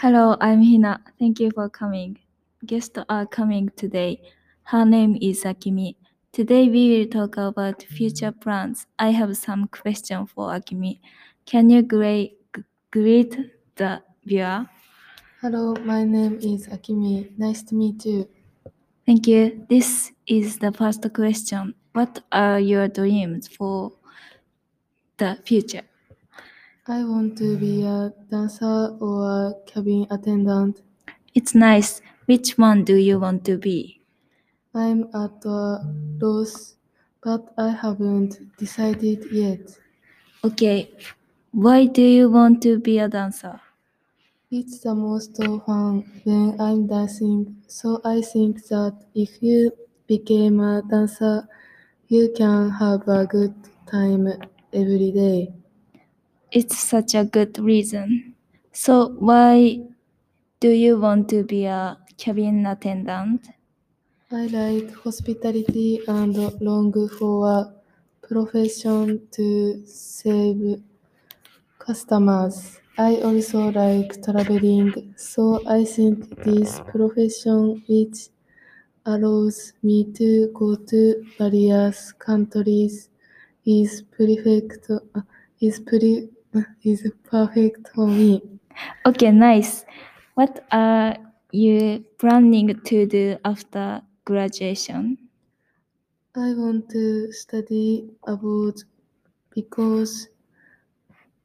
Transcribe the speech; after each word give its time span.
Hello, 0.00 0.34
I'm 0.40 0.62
Hina. 0.62 1.02
Thank 1.18 1.40
you 1.40 1.50
for 1.54 1.68
coming. 1.68 2.18
Guests 2.64 2.98
are 3.10 3.26
coming 3.26 3.68
today. 3.76 4.22
Her 4.62 4.86
name 4.86 5.18
is 5.20 5.44
Akimi. 5.44 5.94
Today 6.32 6.70
we 6.70 6.88
will 6.96 7.06
talk 7.06 7.36
about 7.36 7.82
future 7.82 8.32
plans. 8.32 8.86
I 8.98 9.10
have 9.10 9.36
some 9.36 9.68
question 9.68 10.24
for 10.24 10.48
Akimi. 10.56 11.00
Can 11.44 11.68
you 11.68 11.82
gra- 11.82 12.28
g- 12.28 12.64
greet 12.90 13.36
the 13.76 14.02
viewer? 14.24 14.66
Hello, 15.42 15.74
my 15.84 16.04
name 16.04 16.38
is 16.40 16.66
Akimi. 16.68 17.36
Nice 17.36 17.62
to 17.64 17.74
meet 17.74 18.02
you. 18.06 18.26
Thank 19.04 19.26
you. 19.26 19.66
This 19.68 20.12
is 20.26 20.56
the 20.56 20.72
first 20.72 21.04
question. 21.12 21.74
What 21.92 22.24
are 22.32 22.58
your 22.58 22.88
dreams 22.88 23.48
for 23.48 23.92
the 25.18 25.38
future? 25.44 25.89
I 26.90 27.04
want 27.04 27.38
to 27.38 27.56
be 27.56 27.84
a 27.86 28.12
dancer 28.30 28.94
or 29.00 29.24
a 29.24 29.54
cabin 29.64 30.06
attendant. 30.10 30.82
It's 31.34 31.56
nice. 31.56 32.00
Which 32.26 32.56
one 32.56 32.84
do 32.84 32.94
you 32.94 33.18
want 33.18 33.44
to 33.46 33.58
be? 33.58 34.00
I'm 34.74 35.04
at 35.14 35.44
a 35.44 35.86
loss, 36.20 36.74
but 37.22 37.54
I 37.56 37.68
haven't 37.68 38.56
decided 38.56 39.30
yet. 39.30 39.78
Okay. 40.44 40.90
Why 41.52 41.86
do 41.86 42.02
you 42.02 42.30
want 42.30 42.62
to 42.62 42.78
be 42.78 42.98
a 42.98 43.08
dancer? 43.08 43.60
It's 44.50 44.80
the 44.80 44.94
most 44.94 45.34
fun 45.38 46.04
when 46.24 46.60
I'm 46.60 46.86
dancing, 46.86 47.62
so 47.66 48.02
I 48.04 48.20
think 48.20 48.62
that 48.66 49.06
if 49.14 49.42
you 49.42 49.72
became 50.06 50.60
a 50.60 50.82
dancer, 50.82 51.48
you 52.08 52.30
can 52.36 52.68
have 52.68 53.08
a 53.08 53.24
good 53.26 53.54
time 53.86 54.28
every 54.74 55.10
day. 55.12 55.54
It's 56.52 56.78
such 56.78 57.14
a 57.14 57.24
good 57.24 57.58
reason. 57.58 58.34
So 58.72 59.08
why 59.18 59.80
do 60.60 60.70
you 60.70 61.00
want 61.00 61.28
to 61.30 61.44
be 61.44 61.66
a 61.66 61.98
cabin 62.18 62.66
attendant? 62.66 63.48
I 64.30 64.46
like 64.46 64.94
hospitality 64.94 66.00
and 66.08 66.34
long 66.62 66.90
for 67.18 67.46
a 67.46 67.74
profession 68.22 69.28
to 69.32 69.84
serve 69.86 70.80
customers. 71.78 72.80
I 72.98 73.16
also 73.28 73.60
like 73.70 74.22
traveling, 74.24 75.14
so 75.16 75.44
I 75.66 75.84
think 75.84 76.16
this 76.44 76.80
profession 76.92 77.82
which 77.88 78.18
allows 79.06 79.74
me 79.82 79.98
to 80.20 80.48
go 80.60 80.76
to 80.76 81.00
various 81.38 82.12
countries 82.12 83.10
is 83.66 84.02
perfect 84.18 84.90
is 85.60 85.80
pretty 85.80 86.30
is 86.82 87.06
perfect 87.24 87.88
for 87.94 88.06
me. 88.06 88.42
Okay, 89.06 89.30
nice. 89.30 89.84
What 90.34 90.64
are 90.72 91.16
you 91.52 92.04
planning 92.18 92.80
to 92.84 93.06
do 93.06 93.38
after 93.44 94.02
graduation? 94.24 95.18
I 96.36 96.54
want 96.54 96.88
to 96.90 97.32
study 97.32 98.08
abroad 98.26 98.76
because 99.50 100.28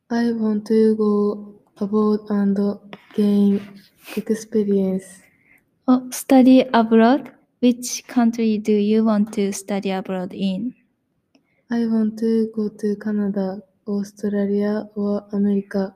I 0.09 0.31
want 0.31 0.67
to 0.67 0.95
go 0.95 1.55
abroad 1.77 2.29
and 2.29 2.57
gain 3.15 3.81
experience. 4.15 5.21
Oh, 5.87 6.09
study 6.11 6.61
abroad? 6.73 7.31
Which 7.59 8.05
country 8.07 8.59
do 8.59 8.73
you 8.73 9.03
want 9.03 9.33
to 9.33 9.51
study 9.51 9.89
abroad 9.89 10.33
in? 10.33 10.75
I 11.71 11.87
want 11.87 12.19
to 12.19 12.51
go 12.55 12.69
to 12.69 12.95
Canada, 12.97 13.63
Australia, 13.87 14.89
or 14.95 15.25
America. 15.31 15.95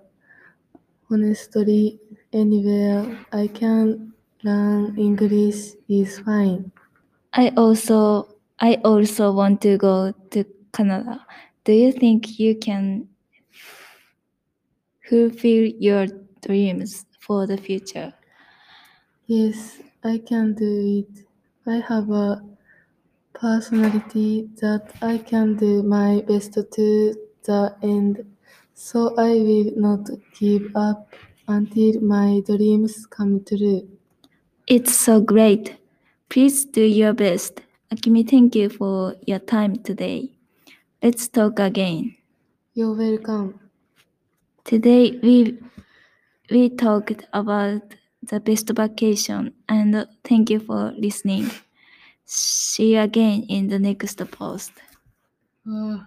Honestly, 1.11 1.99
anywhere 2.31 3.25
I 3.33 3.47
can 3.47 4.13
learn 4.43 4.97
English 4.97 5.73
is 5.89 6.19
fine. 6.19 6.71
I 7.33 7.49
also 7.57 8.35
I 8.59 8.75
also 8.83 9.31
want 9.31 9.61
to 9.61 9.77
go 9.77 10.11
to 10.31 10.43
Canada. 10.73 11.25
Do 11.63 11.73
you 11.73 11.91
think 11.91 12.39
you 12.39 12.55
can 12.55 13.09
fulfill 15.09 15.65
your 15.77 16.07
dreams 16.41 17.05
for 17.19 17.45
the 17.45 17.57
future? 17.57 18.13
Yes, 19.27 19.81
I 20.03 20.17
can 20.17 20.55
do 20.55 21.05
it. 21.07 21.25
I 21.65 21.75
have 21.79 22.09
a 22.11 22.43
personality 23.33 24.49
that 24.61 24.93
I 25.01 25.19
can 25.19 25.57
do 25.57 25.83
my 25.83 26.21
best 26.27 26.53
to 26.53 27.15
the 27.51 27.75
end, 27.81 28.13
so 28.73 29.15
I 29.17 29.31
will 29.49 29.71
not 29.75 30.09
give 30.39 30.65
up 30.75 31.15
until 31.47 31.99
my 32.01 32.41
dreams 32.45 33.05
come 33.07 33.43
true. 33.43 33.81
It's 34.67 34.95
so 34.95 35.19
great. 35.21 35.75
Please 36.29 36.63
do 36.65 36.81
your 36.83 37.13
best. 37.13 37.61
Akimi, 37.93 38.23
thank 38.29 38.55
you 38.55 38.69
for 38.69 39.15
your 39.25 39.39
time 39.39 39.75
today. 39.77 40.31
Let's 41.03 41.27
talk 41.27 41.59
again. 41.59 42.15
You're 42.73 42.95
welcome. 42.95 43.59
Today 44.63 45.19
we 45.23 45.57
we 46.51 46.69
talked 46.69 47.25
about 47.33 47.95
the 48.23 48.39
best 48.39 48.69
vacation 48.69 49.53
and 49.67 50.07
thank 50.23 50.49
you 50.49 50.59
for 50.59 50.93
listening. 50.97 51.49
See 52.25 52.93
you 52.95 53.01
again 53.01 53.43
in 53.49 53.67
the 53.69 53.79
next 53.79 54.17
post. 54.31 54.73
Ah. 55.65 56.05